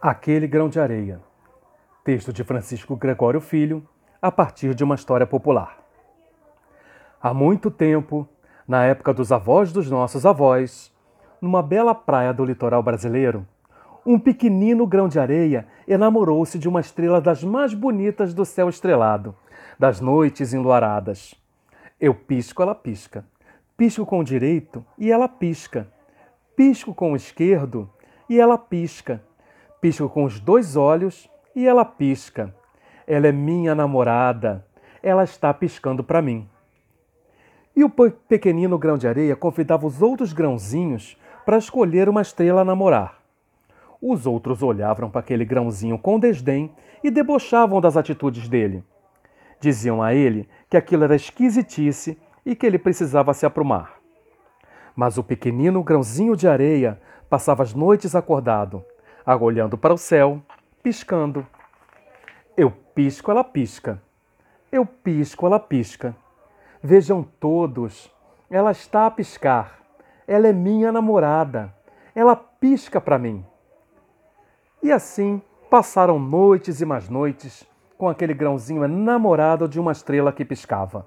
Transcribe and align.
Aquele 0.00 0.46
grão 0.46 0.68
de 0.68 0.78
areia. 0.78 1.22
Texto 2.04 2.30
de 2.30 2.44
Francisco 2.44 2.94
Gregório 2.94 3.40
Filho, 3.40 3.82
a 4.20 4.30
partir 4.30 4.74
de 4.74 4.84
uma 4.84 4.94
história 4.94 5.26
popular. 5.26 5.78
Há 7.20 7.32
muito 7.32 7.70
tempo, 7.70 8.28
na 8.68 8.84
época 8.84 9.14
dos 9.14 9.32
avós 9.32 9.72
dos 9.72 9.90
nossos 9.90 10.26
avós, 10.26 10.92
numa 11.40 11.62
bela 11.62 11.94
praia 11.94 12.34
do 12.34 12.44
litoral 12.44 12.82
brasileiro, 12.82 13.46
um 14.04 14.18
pequenino 14.18 14.86
grão 14.86 15.08
de 15.08 15.18
areia 15.18 15.66
enamorou-se 15.88 16.58
de 16.58 16.68
uma 16.68 16.80
estrela 16.80 17.18
das 17.18 17.42
mais 17.42 17.72
bonitas 17.72 18.34
do 18.34 18.44
céu 18.44 18.68
estrelado, 18.68 19.34
das 19.78 19.98
noites 19.98 20.52
enluaradas. 20.52 21.34
Eu 21.98 22.14
pisco, 22.14 22.62
ela 22.62 22.74
pisca. 22.74 23.24
Pisco 23.78 24.04
com 24.04 24.18
o 24.18 24.24
direito 24.24 24.84
e 24.98 25.10
ela 25.10 25.26
pisca. 25.26 25.88
Pisco 26.54 26.94
com 26.94 27.12
o 27.12 27.16
esquerdo 27.16 27.88
e 28.28 28.38
ela 28.38 28.58
pisca 28.58 29.22
Pisco 29.80 30.08
com 30.08 30.24
os 30.24 30.40
dois 30.40 30.74
olhos 30.74 31.28
e 31.54 31.66
ela 31.66 31.84
pisca. 31.84 32.54
Ela 33.06 33.28
é 33.28 33.32
minha 33.32 33.74
namorada. 33.74 34.64
Ela 35.02 35.24
está 35.24 35.52
piscando 35.52 36.02
para 36.02 36.22
mim. 36.22 36.48
E 37.74 37.84
o 37.84 37.90
pequenino 37.90 38.78
grão 38.78 38.96
de 38.96 39.06
areia 39.06 39.36
convidava 39.36 39.86
os 39.86 40.00
outros 40.00 40.32
grãozinhos 40.32 41.18
para 41.44 41.58
escolher 41.58 42.08
uma 42.08 42.22
estrela 42.22 42.62
a 42.62 42.64
namorar. 42.64 43.18
Os 44.00 44.26
outros 44.26 44.62
olhavam 44.62 45.10
para 45.10 45.20
aquele 45.20 45.44
grãozinho 45.44 45.98
com 45.98 46.18
desdém 46.18 46.74
e 47.04 47.10
debochavam 47.10 47.80
das 47.80 47.96
atitudes 47.96 48.48
dele. 48.48 48.82
Diziam 49.60 50.02
a 50.02 50.14
ele 50.14 50.48
que 50.70 50.76
aquilo 50.76 51.04
era 51.04 51.16
esquisitice 51.16 52.18
e 52.44 52.56
que 52.56 52.66
ele 52.66 52.78
precisava 52.78 53.34
se 53.34 53.44
aprumar. 53.44 53.96
Mas 54.94 55.18
o 55.18 55.22
pequenino 55.22 55.82
grãozinho 55.82 56.34
de 56.34 56.48
areia 56.48 56.98
passava 57.28 57.62
as 57.62 57.74
noites 57.74 58.14
acordado 58.14 58.84
olhando 59.34 59.76
para 59.76 59.92
o 59.92 59.98
céu, 59.98 60.40
piscando. 60.82 61.44
Eu 62.56 62.70
pisco, 62.70 63.30
ela 63.30 63.42
pisca. 63.42 64.00
Eu 64.70 64.86
pisco, 64.86 65.46
ela 65.46 65.58
pisca. 65.58 66.14
Vejam 66.82 67.24
todos, 67.40 68.12
ela 68.48 68.70
está 68.70 69.06
a 69.06 69.10
piscar. 69.10 69.80
Ela 70.28 70.48
é 70.48 70.52
minha 70.52 70.92
namorada. 70.92 71.74
Ela 72.14 72.36
pisca 72.36 73.00
para 73.00 73.18
mim. 73.18 73.44
E 74.82 74.92
assim 74.92 75.42
passaram 75.68 76.18
noites 76.18 76.80
e 76.80 76.84
mais 76.84 77.08
noites 77.08 77.66
com 77.98 78.08
aquele 78.08 78.34
grãozinho 78.34 78.84
enamorado 78.84 79.68
de 79.68 79.80
uma 79.80 79.92
estrela 79.92 80.32
que 80.32 80.44
piscava. 80.44 81.06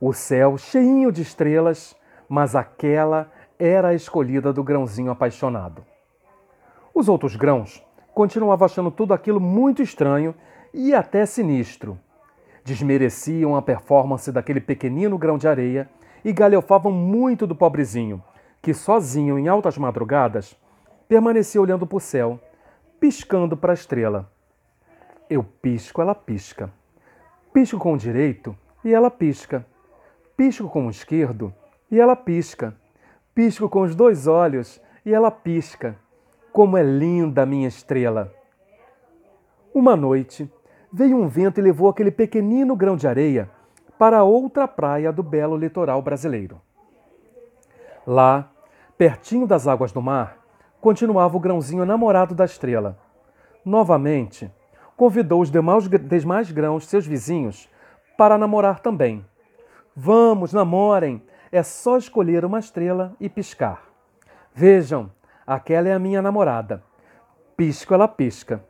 O 0.00 0.12
céu 0.12 0.56
cheinho 0.56 1.10
de 1.10 1.22
estrelas, 1.22 1.96
mas 2.28 2.54
aquela 2.54 3.30
era 3.58 3.88
a 3.88 3.94
escolhida 3.94 4.52
do 4.52 4.62
grãozinho 4.62 5.10
apaixonado. 5.10 5.84
Os 6.98 7.08
outros 7.08 7.36
grãos 7.36 7.80
continuavam 8.12 8.66
achando 8.66 8.90
tudo 8.90 9.14
aquilo 9.14 9.38
muito 9.38 9.80
estranho 9.80 10.34
e 10.74 10.92
até 10.92 11.24
sinistro. 11.24 11.96
Desmereciam 12.64 13.54
a 13.54 13.62
performance 13.62 14.32
daquele 14.32 14.60
pequenino 14.60 15.16
grão 15.16 15.38
de 15.38 15.46
areia 15.46 15.88
e 16.24 16.32
galhofavam 16.32 16.90
muito 16.90 17.46
do 17.46 17.54
pobrezinho, 17.54 18.20
que 18.60 18.74
sozinho 18.74 19.38
em 19.38 19.46
altas 19.46 19.78
madrugadas 19.78 20.58
permanecia 21.08 21.62
olhando 21.62 21.86
para 21.86 21.98
o 21.98 22.00
céu, 22.00 22.40
piscando 22.98 23.56
para 23.56 23.72
a 23.72 23.74
estrela. 23.74 24.28
Eu 25.30 25.44
pisco, 25.44 26.02
ela 26.02 26.16
pisca. 26.16 26.68
Pisco 27.52 27.78
com 27.78 27.92
o 27.92 27.96
direito 27.96 28.58
e 28.84 28.92
ela 28.92 29.08
pisca. 29.08 29.64
Pisco 30.36 30.68
com 30.68 30.88
o 30.88 30.90
esquerdo 30.90 31.54
e 31.92 32.00
ela 32.00 32.16
pisca. 32.16 32.74
Pisco 33.32 33.68
com 33.68 33.82
os 33.82 33.94
dois 33.94 34.26
olhos 34.26 34.82
e 35.06 35.14
ela 35.14 35.30
pisca. 35.30 35.96
Como 36.52 36.76
é 36.76 36.82
linda 36.82 37.42
a 37.42 37.46
minha 37.46 37.68
estrela! 37.68 38.32
Uma 39.72 39.94
noite, 39.94 40.50
veio 40.92 41.16
um 41.16 41.28
vento 41.28 41.60
e 41.60 41.62
levou 41.62 41.88
aquele 41.88 42.10
pequenino 42.10 42.74
grão 42.74 42.96
de 42.96 43.06
areia 43.06 43.50
para 43.98 44.22
outra 44.22 44.66
praia 44.66 45.12
do 45.12 45.22
belo 45.22 45.56
litoral 45.56 46.00
brasileiro. 46.00 46.60
Lá, 48.06 48.50
pertinho 48.96 49.46
das 49.46 49.68
águas 49.68 49.92
do 49.92 50.00
mar, 50.00 50.38
continuava 50.80 51.36
o 51.36 51.40
grãozinho 51.40 51.84
namorado 51.84 52.34
da 52.34 52.44
estrela. 52.44 52.98
Novamente, 53.64 54.50
convidou 54.96 55.42
os 55.42 55.50
demais, 55.50 55.88
demais 55.88 56.50
grãos, 56.50 56.86
seus 56.86 57.06
vizinhos, 57.06 57.68
para 58.16 58.38
namorar 58.38 58.80
também. 58.80 59.24
Vamos, 59.94 60.52
namorem! 60.52 61.22
É 61.50 61.62
só 61.62 61.96
escolher 61.96 62.44
uma 62.44 62.58
estrela 62.58 63.14
e 63.20 63.28
piscar. 63.28 63.82
Vejam, 64.54 65.10
Aquela 65.48 65.88
é 65.88 65.94
a 65.94 65.98
minha 65.98 66.20
namorada. 66.20 66.82
Pisco, 67.56 67.94
ela 67.94 68.06
pisca. 68.06 68.62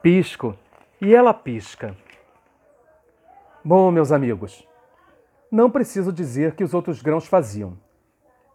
Pisco 0.00 0.56
e 1.00 1.12
ela 1.12 1.34
pisca. 1.34 1.96
Bom, 3.64 3.90
meus 3.90 4.12
amigos, 4.12 4.64
não 5.50 5.68
preciso 5.68 6.12
dizer 6.12 6.54
que 6.54 6.62
os 6.62 6.74
outros 6.74 7.02
grãos 7.02 7.26
faziam. 7.26 7.76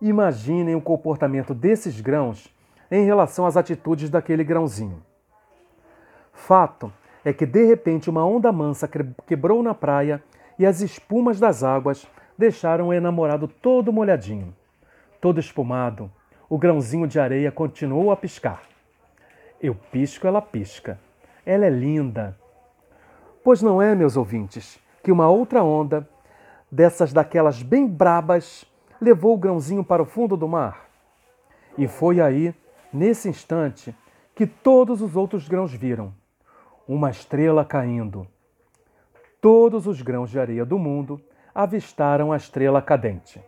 Imaginem 0.01 0.75
o 0.75 0.81
comportamento 0.81 1.53
desses 1.53 1.99
grãos 1.99 2.47
em 2.89 3.03
relação 3.03 3.45
às 3.45 3.57
atitudes 3.57 4.09
daquele 4.09 4.45
grãozinho. 4.45 5.03
Fato 6.31 6.89
é 7.25 7.33
que 7.33 7.45
de 7.45 7.65
repente 7.65 8.09
uma 8.09 8.25
onda 8.25 8.49
mansa 8.49 8.89
quebrou 9.27 9.61
na 9.61 9.73
praia 9.73 10.23
e 10.57 10.65
as 10.65 10.79
espumas 10.79 11.37
das 11.37 11.65
águas 11.65 12.07
deixaram 12.37 12.87
o 12.87 12.93
enamorado 12.93 13.45
todo 13.45 13.91
molhadinho, 13.91 14.55
todo 15.19 15.37
espumado, 15.37 16.09
o 16.49 16.57
grãozinho 16.57 17.07
de 17.07 17.19
areia 17.19 17.51
continuou 17.51 18.11
a 18.11 18.17
piscar. 18.17 18.63
Eu 19.61 19.75
pisco, 19.75 20.27
ela 20.27 20.41
pisca. 20.41 20.99
Ela 21.45 21.65
é 21.65 21.69
linda. 21.69 22.37
Pois 23.43 23.61
não 23.61 23.81
é, 23.81 23.95
meus 23.95 24.15
ouvintes, 24.15 24.79
que 25.03 25.11
uma 25.11 25.29
outra 25.29 25.63
onda, 25.63 26.07
dessas 26.71 27.13
daquelas 27.13 27.61
bem 27.63 27.87
brabas, 27.87 28.65
levou 28.99 29.33
o 29.33 29.37
grãozinho 29.37 29.83
para 29.83 30.01
o 30.01 30.05
fundo 30.05 30.35
do 30.35 30.47
mar? 30.47 30.89
E 31.77 31.87
foi 31.87 32.19
aí, 32.19 32.53
nesse 32.91 33.29
instante, 33.29 33.95
que 34.35 34.45
todos 34.45 35.01
os 35.01 35.15
outros 35.15 35.47
grãos 35.47 35.73
viram 35.73 36.13
uma 36.87 37.09
estrela 37.09 37.65
caindo. 37.65 38.27
Todos 39.41 39.87
os 39.87 40.01
grãos 40.01 40.29
de 40.29 40.39
areia 40.39 40.65
do 40.65 40.79
mundo 40.79 41.21
avistaram 41.53 42.31
a 42.31 42.37
estrela 42.37 42.81
cadente. 42.81 43.41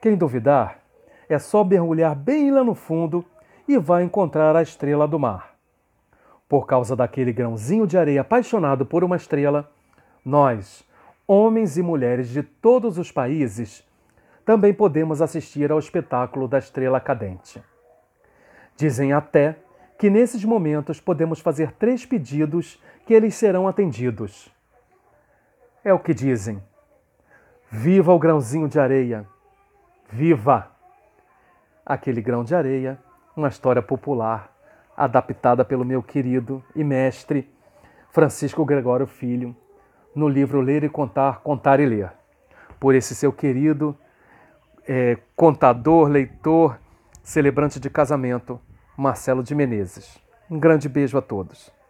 Quem 0.00 0.16
duvidar, 0.16 0.81
é 1.28 1.38
só 1.38 1.64
mergulhar 1.64 2.14
bem 2.14 2.50
lá 2.50 2.62
no 2.62 2.74
fundo 2.74 3.24
e 3.66 3.78
vai 3.78 4.02
encontrar 4.02 4.56
a 4.56 4.62
estrela 4.62 5.06
do 5.06 5.18
mar. 5.18 5.54
Por 6.48 6.66
causa 6.66 6.94
daquele 6.94 7.32
grãozinho 7.32 7.86
de 7.86 7.96
areia 7.96 8.20
apaixonado 8.20 8.84
por 8.84 9.02
uma 9.02 9.16
estrela, 9.16 9.70
nós, 10.24 10.84
homens 11.26 11.76
e 11.76 11.82
mulheres 11.82 12.28
de 12.28 12.42
todos 12.42 12.98
os 12.98 13.10
países, 13.10 13.86
também 14.44 14.74
podemos 14.74 15.22
assistir 15.22 15.70
ao 15.70 15.78
espetáculo 15.78 16.48
da 16.48 16.58
estrela 16.58 17.00
cadente. 17.00 17.62
Dizem 18.76 19.12
até 19.12 19.56
que 19.98 20.10
nesses 20.10 20.44
momentos 20.44 21.00
podemos 21.00 21.40
fazer 21.40 21.72
três 21.72 22.04
pedidos 22.04 22.82
que 23.06 23.14
eles 23.14 23.34
serão 23.34 23.68
atendidos. 23.68 24.52
É 25.84 25.92
o 25.92 25.98
que 25.98 26.12
dizem. 26.12 26.62
Viva 27.70 28.12
o 28.12 28.18
grãozinho 28.18 28.68
de 28.68 28.78
areia! 28.78 29.26
Viva! 30.10 30.71
Aquele 31.84 32.20
Grão 32.20 32.44
de 32.44 32.54
Areia, 32.54 32.98
uma 33.36 33.48
história 33.48 33.82
popular 33.82 34.52
adaptada 34.96 35.64
pelo 35.64 35.84
meu 35.84 36.02
querido 36.02 36.62
e 36.76 36.84
mestre 36.84 37.50
Francisco 38.10 38.64
Gregório 38.64 39.06
Filho, 39.06 39.56
no 40.14 40.28
livro 40.28 40.60
Ler 40.60 40.84
e 40.84 40.88
Contar, 40.88 41.40
Contar 41.40 41.80
e 41.80 41.86
Ler. 41.86 42.12
Por 42.78 42.94
esse 42.94 43.14
seu 43.14 43.32
querido 43.32 43.96
é, 44.86 45.16
contador, 45.34 46.08
leitor, 46.08 46.78
celebrante 47.22 47.80
de 47.80 47.88
casamento, 47.88 48.60
Marcelo 48.96 49.42
de 49.42 49.54
Menezes. 49.54 50.20
Um 50.50 50.58
grande 50.58 50.88
beijo 50.88 51.16
a 51.16 51.22
todos. 51.22 51.72